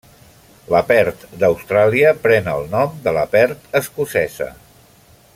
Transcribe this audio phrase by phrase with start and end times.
[0.75, 4.49] La Perth d'Austràlia pren el nom de la Perth escocesa.